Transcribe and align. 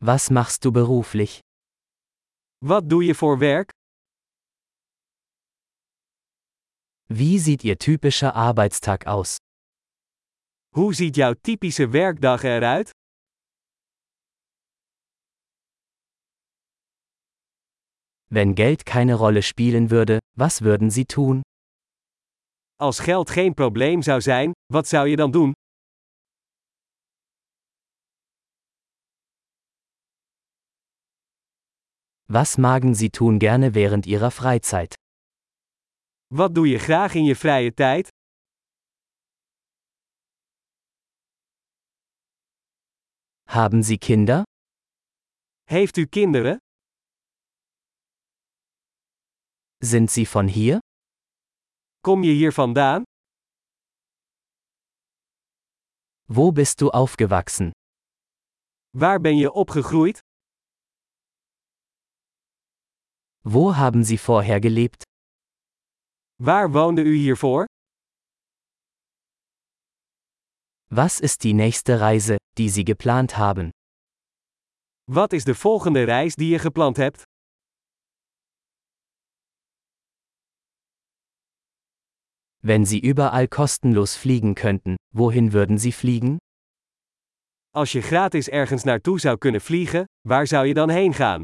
Was 0.00 0.30
machst 0.30 0.64
du 0.64 0.70
beruflich? 0.70 1.40
Wat 2.64 2.88
doe 2.90 3.04
je 3.04 3.14
voor 3.14 3.38
werk? 3.38 3.70
Wie 7.08 7.38
sieht 7.38 7.64
Ihr 7.64 7.78
typischer 7.78 8.34
Arbeitstag 8.34 9.06
aus? 9.06 9.36
Hoe 10.74 10.94
ziet 10.94 11.16
jouw 11.16 11.34
typische 11.34 11.92
werkdag 11.92 12.44
eruit? 12.44 12.90
Wenn 18.30 18.54
Geld 18.54 18.84
keine 18.84 19.14
Rolle 19.14 19.42
spielen 19.42 19.90
würde, 19.90 20.18
was 20.36 20.60
würden 20.60 20.90
Sie 20.90 21.06
tun? 21.06 21.42
Als 22.76 22.98
geld 23.00 23.30
geen 23.30 23.54
probleem 23.54 24.02
zou 24.02 24.20
zijn, 24.20 24.52
wat 24.72 24.86
zou 24.88 25.08
je 25.08 25.16
dan 25.16 25.30
doen? 25.30 25.52
Was 32.30 32.58
magen 32.58 32.94
Sie 32.94 33.08
tun 33.08 33.38
gerne 33.38 33.74
während 33.74 34.04
Ihrer 34.06 34.30
Freizeit? 34.30 34.94
Wat 36.30 36.54
doe 36.54 36.68
je 36.68 36.78
graag 36.78 37.14
in 37.14 37.24
je 37.24 37.34
vrije 37.36 37.74
tijd? 37.74 38.08
Haben 43.48 43.82
Sie 43.82 43.98
Kinder? 43.98 44.42
Heeft 45.64 45.96
u 45.96 46.06
kinderen? 46.06 46.58
Sind 49.82 50.10
Sie 50.10 50.26
von 50.26 50.48
hier? 50.48 50.78
Kom 52.00 52.22
je 52.22 52.32
hier 52.32 52.52
vandaan? 52.52 53.02
Wo 56.26 56.52
bist 56.52 56.80
du 56.80 56.90
aufgewachsen? 56.90 57.70
Waar 58.90 59.20
ben 59.20 59.36
je 59.36 59.52
opgegroeid? 59.52 60.20
Wo 63.50 63.76
haben 63.76 64.04
Sie 64.04 64.18
vorher 64.18 64.60
gelebt? 64.60 65.02
Waar 66.36 66.72
woonde 66.72 67.02
u 67.02 67.14
hiervoor? 67.14 67.64
Was 70.90 71.20
ist 71.20 71.42
die 71.44 71.54
nächste 71.54 71.98
Reise, 72.00 72.36
die 72.58 72.68
Sie 72.68 72.84
geplant 72.84 73.38
haben? 73.38 73.70
Wat 75.10 75.32
is 75.32 75.44
de 75.44 75.54
volgende 75.54 76.04
reis 76.04 76.34
die 76.34 76.48
je 76.48 76.58
gepland 76.58 76.96
hebt? 76.96 77.22
Wenn 82.62 82.84
Sie 82.84 83.00
überall 83.00 83.48
kostenlos 83.48 84.16
fliegen 84.16 84.54
könnten, 84.54 84.96
wohin 85.14 85.52
würden 85.52 85.78
Sie 85.78 85.92
fliegen? 85.92 86.36
Als 87.70 87.92
je 87.92 88.02
gratis 88.02 88.48
ergens 88.48 88.84
naartoe 88.84 89.20
zou 89.20 89.38
kunnen 89.38 89.60
vliegen, 89.60 90.04
waar 90.28 90.46
zou 90.46 90.66
je 90.66 90.74
dan 90.74 90.90
heen 90.90 91.14
gaan? 91.14 91.42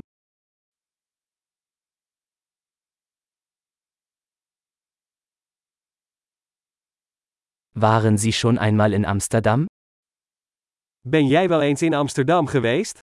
Waren 7.77 8.17
Sie 8.19 8.33
schon 8.33 8.57
einmal 8.57 8.93
in 8.93 9.05
Amsterdam? 9.05 9.67
Ben 11.01 11.27
jij 11.27 11.49
wel 11.49 11.61
eens 11.63 11.83
in 11.83 11.95
Amsterdam 11.95 12.47
geweest? 12.47 12.99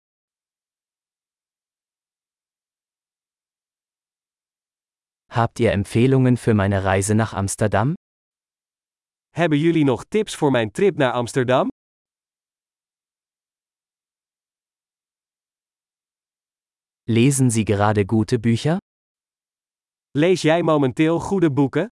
Habt 5.30 5.60
ihr 5.60 5.72
Empfehlungen 5.72 6.36
für 6.36 6.54
meine 6.54 6.82
Reise 6.82 7.14
nach 7.14 7.32
Amsterdam? 7.32 7.94
Hebben 9.30 9.58
jullie 9.58 9.84
nog 9.84 10.04
tips 10.04 10.34
voor 10.36 10.50
mijn 10.50 10.70
trip 10.70 10.96
naar 10.96 11.12
Amsterdam? 11.12 11.68
Lesen 17.04 17.50
Sie 17.50 17.64
gerade 17.64 18.02
gute 18.06 18.38
Bücher? 18.40 18.78
Lees 20.10 20.42
jij 20.42 20.62
momenteel 20.62 21.20
goede 21.20 21.52
boeken? 21.52 21.88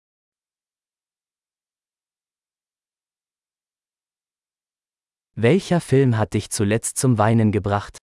Welcher 5.37 5.81
Film 5.81 6.17
hat 6.17 6.33
dich 6.33 6.49
zuletzt 6.50 6.97
zum 6.97 7.19
Weinen 7.19 7.50
gebracht? 7.50 7.97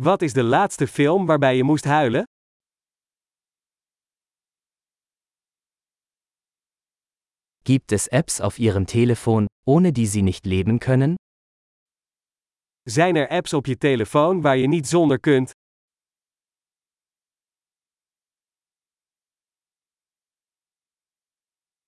Wat 0.00 0.22
is 0.22 0.32
de 0.32 0.42
laatste 0.42 0.86
film 0.86 1.26
waarbij 1.26 1.56
je 1.56 1.64
moest 1.64 1.84
huilen? 1.84 2.24
Gibt 7.64 7.90
es 7.92 8.06
Apps 8.06 8.40
auf 8.40 8.58
Ihrem 8.60 8.86
Telefon, 8.86 9.46
ohne 9.66 9.92
die 9.92 10.06
Sie 10.06 10.22
nicht 10.22 10.46
leben 10.46 10.78
können? 10.78 11.16
Zijn 12.88 13.16
er 13.16 13.28
apps 13.30 13.52
op 13.52 13.66
je 13.66 13.76
telefoon 13.76 14.40
waar 14.40 14.56
je 14.56 14.68
niet 14.68 14.86
zonder 14.86 15.20
kunt? 15.20 15.50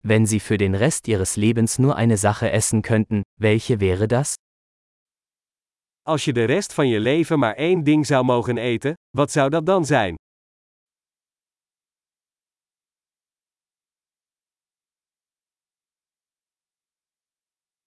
Wenn 0.03 0.27
Sie 0.27 0.41
für 0.41 0.57
den 0.57 0.75
Rest 0.75 1.09
Ihres 1.09 1.37
Lebens 1.37 1.79
nur 1.79 1.95
eine 1.97 2.17
Sache 2.17 2.51
essen 2.51 2.81
könnten, 2.83 3.23
welche 3.39 3.81
wäre 3.81 4.09
das? 4.09 4.35
Als 6.07 6.25
je 6.25 6.33
de 6.33 6.45
rest 6.45 6.73
van 6.73 6.89
je 6.89 7.01
leven 7.01 7.39
maar 7.39 7.55
één 7.55 7.85
ding 7.85 8.07
zou 8.07 8.25
mogen 8.25 8.59
eten, 8.59 8.95
wat 9.17 9.31
zou 9.31 9.51
dat 9.51 9.67
dan 9.67 9.85
zijn? 9.85 10.15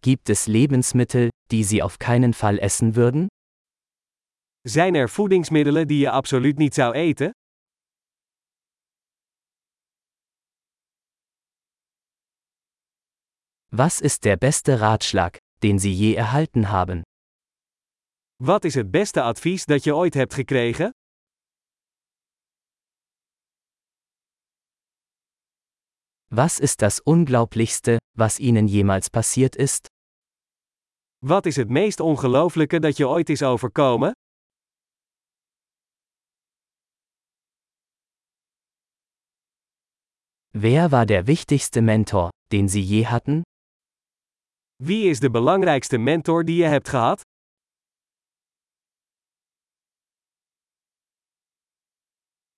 Gibt 0.00 0.28
es 0.28 0.46
Lebensmittel, 0.46 1.28
die 1.50 1.64
Sie 1.64 1.82
auf 1.82 1.96
keinen 1.98 2.34
Fall 2.34 2.58
essen 2.58 2.94
würden? 2.94 3.26
Zijn 4.68 4.94
er 4.94 5.08
voedingsmiddelen 5.08 5.86
die 5.88 5.98
je 5.98 6.10
absoluut 6.10 6.58
niet 6.58 6.74
zou 6.74 6.94
eten? 6.94 7.30
Was 13.74 14.02
ist 14.02 14.24
der 14.26 14.36
beste 14.36 14.80
Ratschlag, 14.80 15.38
den 15.62 15.78
Sie 15.78 15.94
je 15.94 16.14
erhalten 16.14 16.68
haben? 16.68 17.02
Wat 18.36 18.64
is 18.64 18.74
het 18.74 18.90
beste 18.90 19.22
advies 19.22 19.64
dat 19.64 19.84
je 19.84 19.94
ooit 19.94 20.14
hebt 20.14 20.34
gekregen? 20.34 20.90
Was 26.28 26.60
ist 26.60 26.82
das 26.82 27.00
Unglaublichste, 27.00 27.98
was 28.14 28.38
Ihnen 28.38 28.68
jemals 28.68 29.08
passiert 29.08 29.56
ist? 29.56 29.86
Wat 31.24 31.46
is 31.46 31.56
het 31.56 31.70
meest 31.70 32.00
ongelooflijke 32.00 32.78
dat 32.78 32.96
je 32.96 33.08
ooit 33.08 33.28
is 33.28 33.42
overkomen? 33.42 34.12
Wer 40.50 40.90
war 40.90 41.06
der 41.06 41.26
wichtigste 41.26 41.80
Mentor, 41.80 42.30
den 42.50 42.68
Sie 42.68 42.84
je 42.84 43.06
hatten? 43.06 43.42
Wie 44.84 45.08
is 45.08 45.20
de 45.20 45.30
belangrijkste 45.30 45.98
mentor 45.98 46.44
die 46.44 46.56
je 46.56 46.64
hebt 46.64 46.88
gehad? 46.88 47.20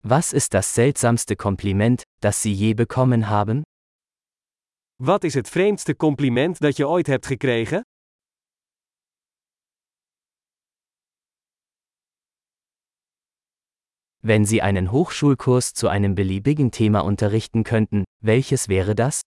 Was 0.01 0.33
ist 0.33 0.55
das 0.55 0.75
seltsamste 0.75 1.37
Kompliment, 1.37 2.03
das 2.21 2.41
Sie 2.41 2.55
je 2.55 2.75
bekommen 2.75 3.29
haben? 3.29 3.63
Wat 5.03 5.25
is 5.25 5.34
het 5.34 5.49
vreemdste 5.49 5.97
compliment 5.97 6.61
dat 6.61 6.77
je 6.77 6.89
ooit 6.89 7.07
hebt 7.07 7.27
gekregen? 7.27 7.83
Wenn 14.23 14.47
Sie 14.47 14.63
einen 14.63 14.91
Hochschulkurs 14.91 15.75
zu 15.75 15.89
einem 15.89 16.15
beliebigen 16.15 16.71
Thema 16.71 17.01
unterrichten 17.01 17.65
könnten, 17.65 18.05
welches 18.23 18.69
wäre 18.69 18.95
das? 18.95 19.21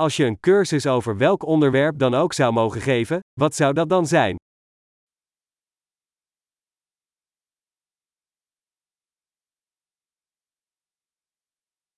Als 0.00 0.16
je 0.16 0.24
een 0.24 0.40
cursus 0.40 0.86
over 0.86 1.16
welk 1.16 1.42
onderwerp 1.42 1.98
dan 1.98 2.14
ook 2.14 2.32
zou 2.32 2.52
mogen 2.52 2.80
geven, 2.80 3.20
wat 3.40 3.54
zou 3.54 3.74
dat 3.74 3.88
dan 3.88 4.06
zijn? 4.06 4.36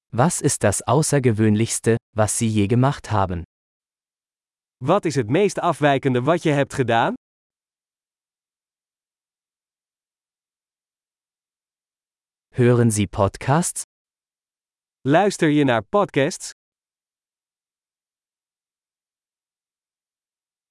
Was 0.08 0.40
ist 0.40 0.60
das 0.60 0.80
Außergewöhnlichste, 0.82 1.96
was 2.16 2.36
Sie 2.36 2.52
je 2.52 2.68
gemacht 2.68 3.06
haben? 3.06 3.42
Wat 4.76 5.04
is 5.04 5.14
het 5.14 5.28
meest 5.28 5.58
afwijkende 5.58 6.22
wat 6.22 6.42
je 6.42 6.50
hebt 6.50 6.74
gedaan? 6.74 7.14
Hören 12.54 12.90
Sie 12.90 13.06
Podcasts? 13.08 13.82
Luister 15.00 15.48
je 15.48 15.64
naar 15.64 15.82
podcasts? 15.82 16.50